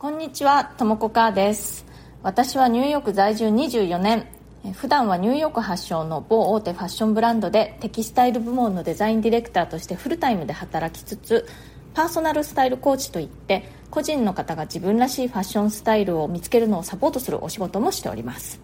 [0.00, 1.84] こんにちは、ともこかーです。
[2.22, 4.28] 私はニューヨーク在住24年。
[4.74, 11.48] 普段はニューヨーク発祥の某大手ファッションブランドでテキスタイル部門のデザインディレクターとしてフルタイムで働きつつ
[11.94, 18.60] パーソナルスタイルコーチといって個人の方が自分らしいファッションスタイルを見つけるのをサポートするお仕事もしております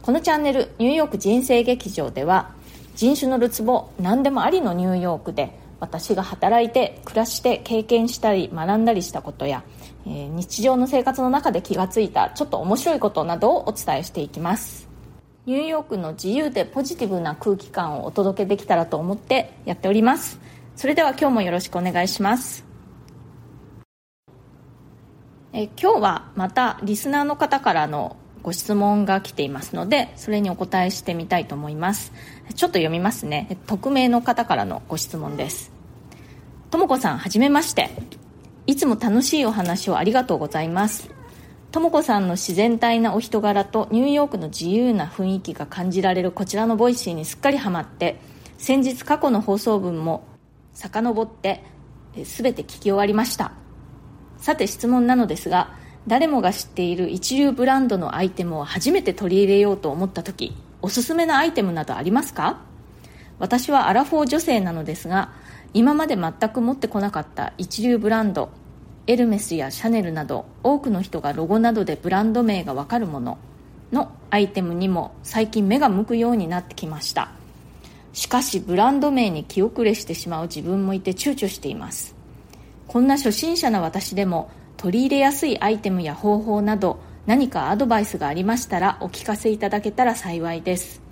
[0.00, 2.52] このチャンネル「ニューヨーク人生劇場」では
[2.96, 9.62] 人種のるつぼ何でもありのニューヨークで私が働いて暮らして経験したり学んだりしたことや、
[10.06, 14.88] えー日常の生活の中で気がついたちょっと面白いことなどをお伝えしていきます。
[15.44, 20.40] ニューヨークの自由でポジティブな空気感をお届けできたらと思ってやっております。
[20.74, 22.64] それでは今日もよろしくお願いします。
[25.52, 32.12] え今日はまたリスナーの方からのご質問が来ていますのでそれにお答えしてみたいと思います。
[32.54, 33.58] ちょっと読みますね。
[33.66, 35.73] 匿名の方からのご質問です。
[36.74, 37.90] ともこさんはじめまして。
[38.66, 41.08] いつも楽しいお話をありがとうございます。
[41.70, 48.18] ともこさんの自然体なお人柄とニューヨークの自由な雰囲気が感じられるこちらの Voicy にすっかりハマって
[48.58, 50.24] 先日過去の放送分も
[50.72, 51.62] 遡って
[52.16, 53.52] え全て聞き終わりました。
[54.38, 55.76] さて質問なのですが
[56.08, 62.62] 誰もが知っている一流ブランドのアイテムを初めて取り入れようと思った時おすすめのアイテムなどありますか？
[63.38, 65.32] 私はアラフォー女性なのですが
[65.74, 68.48] 今まで全く持ってこなかった一流ブランド
[69.06, 73.38] エルメスやシャネルなど多くの人がロゴなどでブランド名がわかるもの
[73.92, 77.32] のアイテムにも最近目が向くようになってきました。
[78.12, 82.14] しかしブランド名に気遅れしてしまう自分もいて躊躇しています。
[82.86, 91.03] こんな初心者な私でも取り入れやすいアイテムや方法など何かアドバイスがありましたらお聞かせいただけたら幸いです。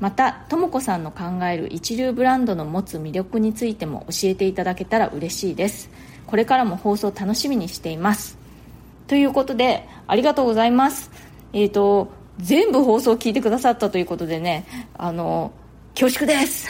[0.00, 5.90] またとも子さんの考える一流ブランドの持つ魅力についても教えていただけたら嬉しいです。
[6.26, 8.38] これからも放送楽しみにしています。
[9.08, 11.10] ということでありがとうございます。
[11.52, 15.52] えっ、と全部放送を聞いてくださったということでねあの
[15.98, 16.68] 恐縮です。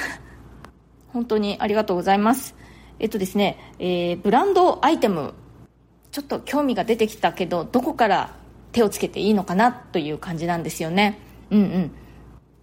[1.12, 2.54] 本当にありがとうございます。
[2.98, 5.34] えっとですね、えーブランドアイテム
[6.12, 8.34] ちょっと興味が出てきたけどどこから
[8.72, 11.19] 手をつけていいのかなという感じなんですよね。
[11.50, 11.91] うんうん。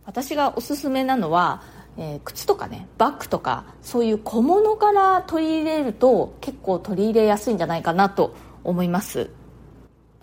[0.05, 1.63] 私がおすすめなのは、
[1.97, 9.29] えー靴とかねバッグとかそういう小物から取り入れると結構取り入れやすいんじゃないかなと思います。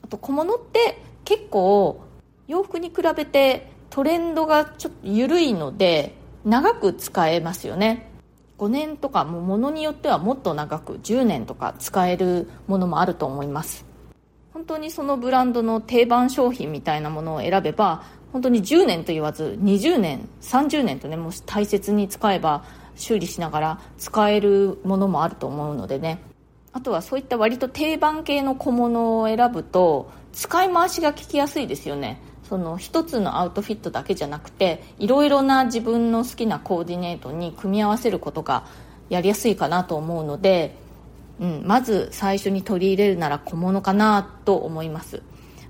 [0.02, 2.00] あと小物って結構
[2.46, 8.10] 洋服に比べてトレンドがちょっと緩いので長く使えますよね。
[8.58, 13.84] 5年とかもう物によってはもっと長く10年とか使えるものもあると思います。
[14.52, 22.64] 本当にそのブランドの定番商品みたいなものを選べば本当に10年と言わず20年30年とねもし大切に使えば
[22.96, 26.18] 修理しながら使えるものもあると思うのでね。
[26.74, 32.20] あとはそういった割と定番系の小物を選ぶと使い回しが効きやすいですよね。
[32.48, 38.64] その一つのアウトフィットだけじゃなくていろいろな自分の好きなコーディネートに組み合わせることが
[39.08, 40.76] やりやすいかなと思うので、
[41.40, 45.22] うん、まず最初に取り入れるなら小物かなと思います、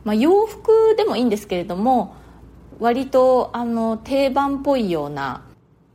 [0.04, 2.16] まあ、洋服でもいいんですけれども
[2.78, 5.42] 割とあの定番っぽいような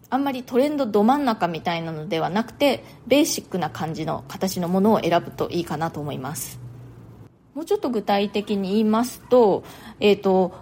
[0.10, 6.60] あんまりトレンドど真ん中みたいなのではなくてベーシックな感じの形のものを選ぶといいかなと思います。
[7.54, 9.64] もうちょっと具体的に言いますと,、
[10.00, 10.54] えー、と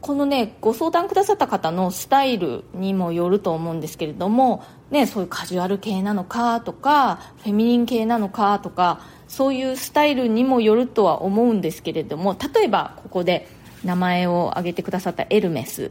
[0.00, 13.48] このねご相談くださった方のスタイルにもよると思うんですけれども、ね、そういうカジュアル系なのかとかフェミニン系なのかとかそういうスタイルにもよるとは思うんですけれども例えばここで
[13.84, 15.90] 名前を挙げてくださったエルメス。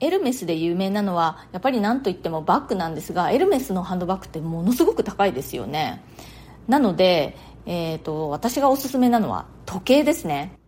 [0.00, 6.02] エルメスで有名なのはやっぱり何といってもバッグなんですがエルメスのハンドバッグってものすごく高いですよね。
[6.66, 10.58] なので、えー、と私がおすすめなのは時計ですね。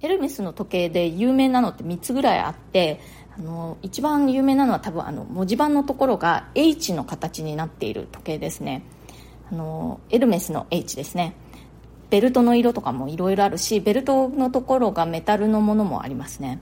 [0.00, 3.00] エルメスの時計で有名なのって3つぐらいあって
[3.36, 8.82] あの一番有名なのは多分あの文字盤のところが H の形になっている時計ですね。
[9.50, 11.34] あのエルメスの H ですね。
[12.10, 16.60] ベルトの色とかもいろいろあるしベルトのところがメタルのものもありますね。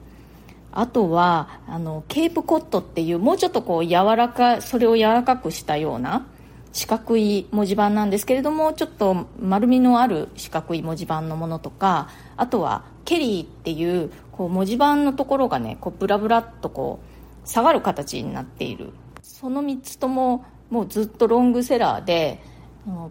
[0.73, 6.27] あとはあのケープコットっていうもうちょっとこう柔らかそれを柔らかくしたような
[6.73, 17.01] 四角い文字盤なんですけれどもちょっと丸みのある四角い文字盤のものとかあとはケリーっていうこう文字盤のところがねこうブラブラっとこ
[17.45, 18.93] う下がる形になっている。
[19.23, 22.43] その3つとももうずっとロングセラーで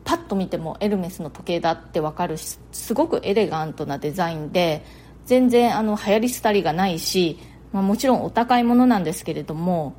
[0.05, 4.85] パッと見てもエルメスの時計だって分かるしすごくエレガントなデザインで
[5.25, 7.39] 全然あの流行り廃りがないし、
[7.73, 9.93] まあ、もちろんお高いものなんですけれども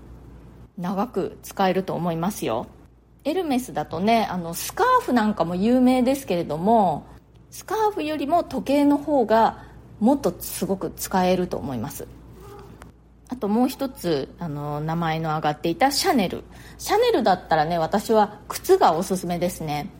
[0.78, 2.66] 長く使えると思いますよ。
[3.24, 7.06] エルメスだとねあのスカーフなんかも有名ですけれども
[7.50, 9.64] スカーフよりも時計の方が
[9.98, 12.06] もっとすごく使えると思います。
[13.28, 16.44] あともう一つあの名前の挙がっていたシャネル。
[16.78, 19.90] シャネルだったらね私は靴がおすすめですね。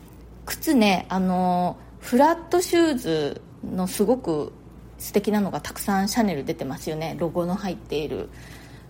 [0.45, 4.53] 靴ねあのフラットシューズのすごく
[4.99, 7.17] 素敵なのがたくさんシャネル出てますよね。
[7.19, 8.29] ロゴの入っている。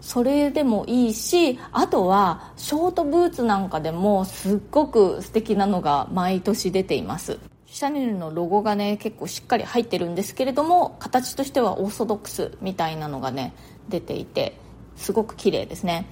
[0.01, 7.39] それでもいいしあとはショートブーツなんかでもすっごく素敵なのが毎年出ています。
[7.67, 13.53] シャネルのロゴがね結構しっかり入ってるんですけれども形としてはオーソドックスみたいなのがね
[13.89, 14.59] 出ていて
[14.97, 16.07] すごく綺麗ですね。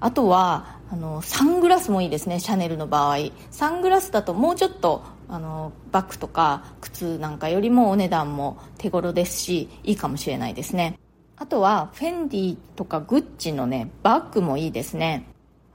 [0.00, 3.16] あとはあのサングラスもいいですねシャネルの場合。
[3.50, 10.98] サングラスだともうちょっとあのバッグとか靴なんかよりもお値段も手頃ですしいいかもしれないですね。
[11.36, 15.26] あとはフェンディとかグッチのねバッグもいいですね。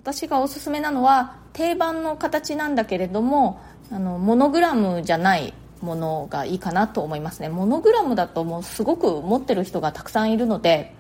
[0.02, 3.60] 私がおすすめなのは定番の形なんだけれども
[3.92, 7.50] あのモノグラムじゃないものがいいかなと思いますね。
[7.50, 10.94] モノグラムだともうすごく持ってる人がたくさんいるので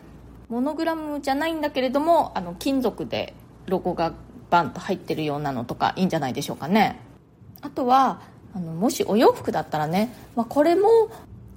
[0.50, 3.34] モノグラムじゃないんだけれどもあの金属で
[3.66, 4.14] ロゴが
[4.50, 7.02] バンと入ってるようなのとかいいんじゃないでしょうかね。
[7.62, 8.22] あとは
[8.54, 11.10] あのもしお洋服だったらね、まあ、これも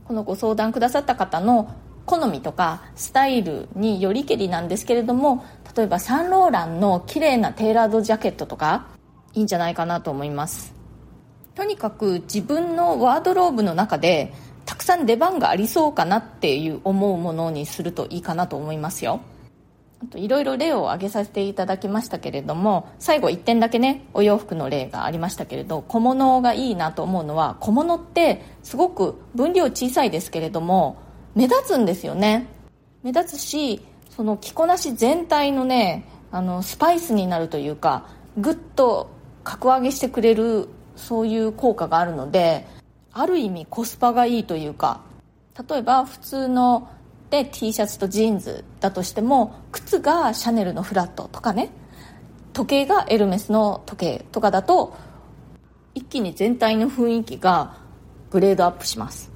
[0.05, 1.73] このご相談くださった方の
[2.05, 5.45] 好みとかスタイルによりけりなんですけれども
[5.77, 8.89] 例えばサンローランの綺麗なテーラードジャケットとか
[9.35, 10.75] いいんじゃないかなと思います。
[11.55, 14.33] とにかく自分のワードローブの中で
[14.91, 19.21] さん出番がありそうかなっていう思うものにするといいかなと思いますよ。
[20.03, 30.97] あといろいろ例を挙げさせていただきましたけれども最後1点だけねお洋服の例がありましたけれど小物がいいなと思うのは小物ってすごく分量小さいですけれども
[31.37, 32.49] 目立つんですよね。
[33.05, 38.07] 目立つしその着こなし全体のねあのスパイスになるというか
[38.39, 39.11] ぐっと
[39.45, 42.67] 格上げしてくれるそういう効果があるので
[43.13, 45.01] ある意味コスパがいいというか
[45.69, 46.89] 例えば普通の
[47.31, 51.71] で T シャツとジーンズだとしても靴がシャネルのフラットとかね
[52.53, 54.97] 時計がエルメスの時計とかだと
[55.95, 57.79] 一気に全体の雰囲気が
[58.31, 59.31] グレードアップします。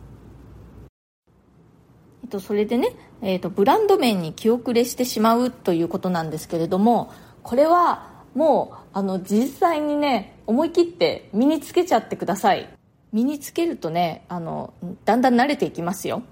[2.22, 7.12] えっと、それでね、えっと、ブランド面に気遅れしてしまうということなんですけれども
[7.42, 12.68] これはもうあの実際にね思い切って身につけちゃってください。
[13.14, 14.74] 身につけるとねあの
[15.04, 16.22] だんだん慣れていきますよ。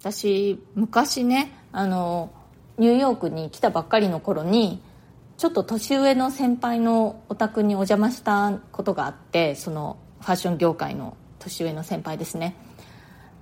[0.00, 2.30] 私昔ねあの
[2.78, 4.80] ニューヨークに来たばっかりの頃に
[5.38, 12.54] ちょっと年上の先輩のお宅にお邪魔したことがあってそのファッション業界の年上の先輩ですね。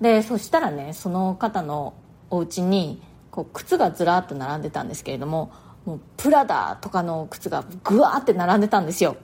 [0.01, 1.93] でそしたらねその方の
[2.31, 5.53] お家にこう靴がずらっと並んでたんですけれども
[5.85, 9.19] もうプラダとかの靴がぐわーって並んでたんですよ。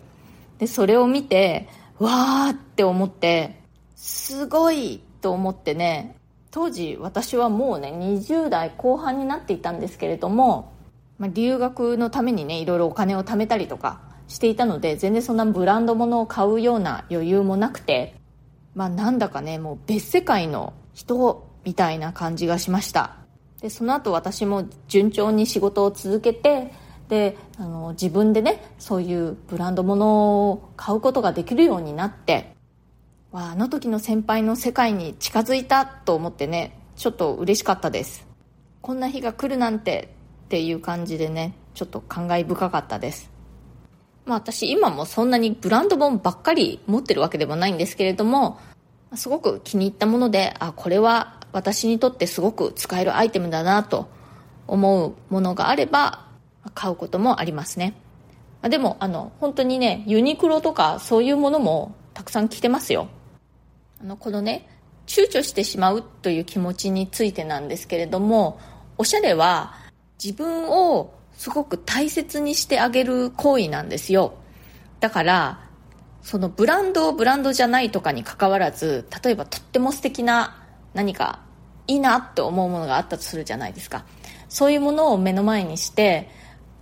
[0.58, 1.66] でそれを見て
[2.02, 3.62] わーって思って
[3.94, 6.16] すごいと思ってね
[6.50, 10.72] 当時私はもうね20代後半になっていたんですけれども、
[11.18, 18.16] まあ、留学のためにねいろいろお金を貯めたりとかしていたので全然そんなブランド物を買うような余裕もなくて
[18.74, 23.16] まあなんだかねもう別世界の人みたいな感じがしました。
[23.60, 26.72] でその後私も順調に仕事を続けて
[27.12, 32.56] であの自分でねそういうブランド物を買うことができるようになって
[33.32, 38.26] わあの時の先輩の世界に近づいたと思ってねちょっと嬉しかったです。
[38.80, 40.08] こんな日が来るなんて
[40.46, 43.30] っていう感じでねちょっと感慨深かったです。
[44.24, 48.58] まあ私今もそんなにブランド本ばっかり持ってるわけでもないんですけれども、
[49.16, 54.08] すごく気に入ったもので、あ、これは私にとってすごく使えるアイテムだなと
[54.66, 56.31] 思うものがあれば
[56.74, 57.94] 買うこともありますね。
[58.62, 63.08] でも、あの、本当にね、ユニクロとかそういうものもたくさん着てますよ。
[64.00, 64.68] あの、このね、
[65.06, 68.60] 躊躇してしまうという気持ちについてなんですけれども、
[68.98, 69.74] おしゃれは
[70.22, 74.34] 自分をすごく大切にしてあげる行為なんですよ
[75.00, 75.68] だから
[76.22, 80.62] そのブランドをブランドじゃないとかにかかわらず例えばとっても素敵な
[80.94, 81.40] 何か
[81.88, 84.04] いいなって思うものがあったとするじゃないですか
[84.48, 86.28] そういうものを目の前にして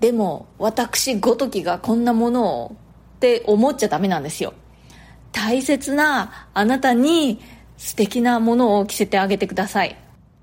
[0.01, 2.77] でも私ごときがこんなものを
[3.17, 4.55] って思っちゃダメなんですよ。
[5.33, 7.41] 大切なあなたに
[7.77, 9.97] 素敵なものを着せてあげてください。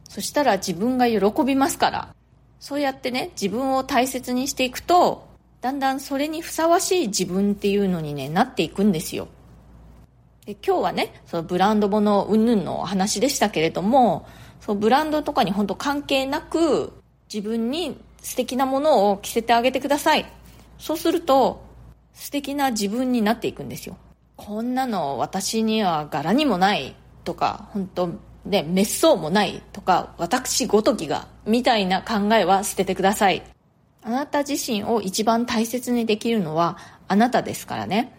[0.07, 2.15] そしたら自分が喜びますから。
[2.59, 5.27] そうやってね、自分を大切にしていくと、
[5.61, 9.27] だんだんそれにふさわしい自分っていうのにね、なっていくんですよ。
[10.45, 14.27] で今日はね、そのブランド物うんぬんのお話でしたけれども、
[14.61, 16.93] そのブランドとかに本当関係なく、
[17.31, 20.25] 自分に素敵なものを着せてあげてください。
[20.77, 21.63] そうすると、
[22.13, 23.95] 素敵な自分になっていくんですよ。
[24.35, 26.93] こんなの私には柄にもない
[27.23, 28.09] とか本当
[28.45, 33.43] で滅相もないとか私ごときがみたいな考えは捨ててください
[34.03, 38.13] あなた自身を一番大切にできるのはあなたですからね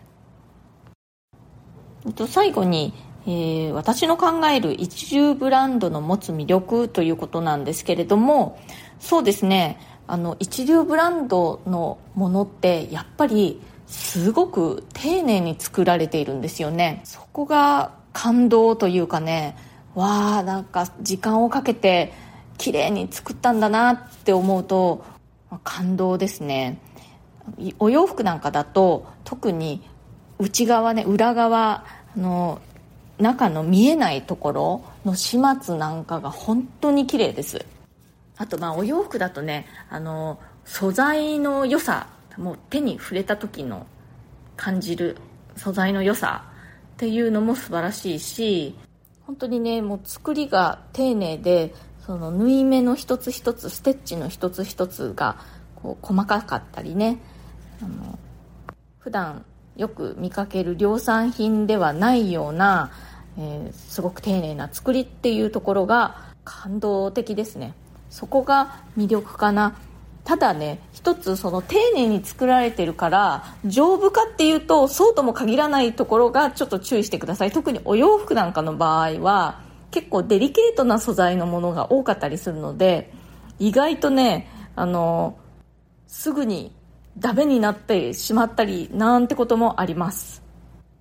[2.27, 2.93] 最後に、
[3.27, 8.59] えー、私の考える一流ブランドの持つ魅力ということなんですけれども
[8.99, 17.03] そうですねあの一流ブランドのものってやっぱりすごく丁寧に作られているんですよね。
[17.05, 19.55] そこが感動というかね
[19.95, 22.13] わあなんか時間をかけて
[22.57, 25.05] 綺麗に作ったんだなって思うと
[25.63, 26.81] 感動ですね。
[27.79, 29.83] お洋服なんかだと特に
[30.39, 31.85] 内側ね裏側
[32.17, 32.61] の
[33.19, 37.65] 中の見えないところの始末なんかが本当に綺麗です。
[38.39, 43.87] あとまあお洋服だとねあの素材の良さもう手に触れた時の
[44.57, 45.17] 感じる
[45.57, 46.45] 素材の良さ
[46.95, 48.77] っていうのも素晴らしいし
[49.27, 51.75] 本当にねもう作りが丁寧で
[52.07, 55.39] その縫い目の一つ一つステッチの一つ一つが
[55.75, 57.19] こう細かかったりね
[57.83, 58.19] あの
[58.99, 59.45] 普段
[59.77, 62.91] よく見かける量産品ではないような、
[63.37, 67.75] えー、すごく丁寧な作りっていうところが感動的ですね。
[68.11, 69.77] そこが魅力かな。
[70.25, 77.51] ただね一つその丁寧に作られてるから丈夫かっていうとそうとも限らないところがちょっと注意してください。
[77.51, 83.11] 特にお洋服なんかの場合は結構デリケートな素材のものが多かったりするので
[83.59, 85.39] 意外とねあの
[86.07, 86.73] すぐに
[87.17, 90.43] ダメになってしまったりなんてこともあります。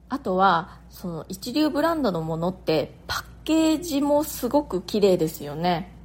[0.07, 5.96] あとはその一流ブランドのものってパッケージもすごく綺麗ですよね。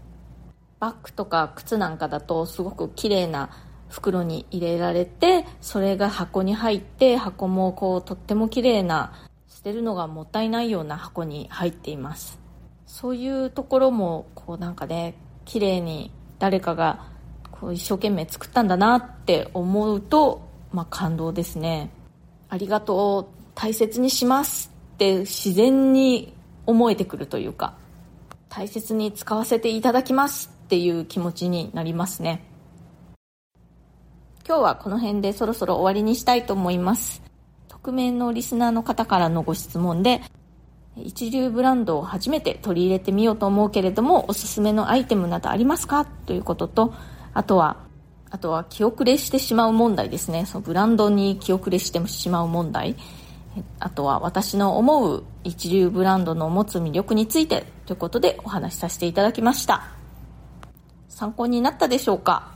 [0.83, 3.51] バッグとか靴なんかだとすごく綺麗な
[3.89, 9.13] 袋に入れられてそれが箱に入って箱もこうとっても綺麗な
[9.47, 12.41] 捨てるのがもったいないような箱に入っています。
[12.85, 16.11] そういうところもこうなんかね綺麗に
[16.41, 17.07] 誰かが
[17.53, 21.91] こう一生懸命作ったんだなって思うと、まあ、感動ですね。
[22.49, 26.35] ありがとう大切にしますって自然に
[26.67, 27.77] 思えてくるというか
[28.49, 30.52] 大切に使わせていただきます。
[30.73, 32.43] っていう気持ちになりますね。
[34.49, 37.23] 今日はこの辺でそろそろ終わりにしたいと思います。
[37.69, 40.23] 匿名のリスナーの方からのご質問で
[40.97, 46.07] 一流ブランドを初めて取り入れてみようと思うけれどもおすすめのアイテムなどありますか？
[46.07, 46.95] ということと
[47.35, 47.77] あとは
[48.31, 50.47] あとは気遅れしてしまう問題ですね。
[50.47, 52.97] そのブランドに気遅れしてしまう問題。
[53.79, 60.01] あとは私の思う一流ブランドの持つ魅力についてということでお話しさせていただきました。
[61.13, 62.53] 参考になったでしょうか？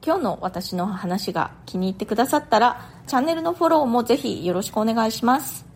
[0.00, 5.66] 今日の私の話が気に入ってくださったらチャンネルのフォローもぜひよろしくお願いします。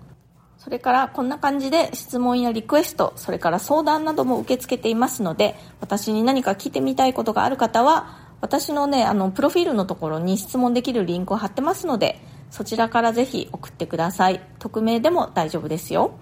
[0.57, 12.21] それからこんな感じで質問やリクエストそれから相談なども受け付けていますので私に何か聞いてみたいことがある方は私のねあのプロフィールのところに質問できるリンクを貼ってますので
[12.51, 14.41] そちらからぜひ送ってください。
[14.59, 16.19] 匿名でも大丈夫ですよ。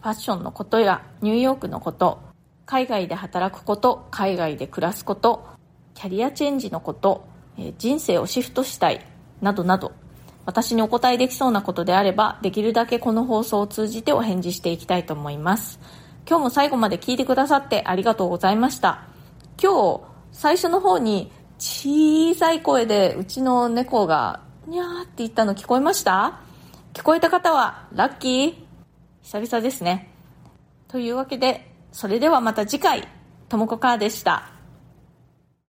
[0.00, 2.20] ファッションのことやニューヨークのこと
[2.64, 5.46] 海外で働くこと海外で暮らすこと
[5.94, 7.26] キャリアチェンジのこと
[7.78, 9.04] 人生をシフトしたい
[9.40, 9.92] などなど
[10.46, 15.78] 私にお答えできそうなことであればできるだけこの放送を通じてお返事していきたいと思います。
[16.28, 19.06] 今日も最後まで聞いてくださってありがとうございました。
[19.60, 20.00] 今日
[20.32, 26.40] 最初の方に小さい声でうちの猫がにゃーって言ったの聞こえました？
[26.94, 28.54] 聞こえた方はラッキー。
[29.22, 30.12] 久々ですね。
[30.88, 33.06] というわけで、それではまた次回、
[33.48, 34.51] ともこかーでした。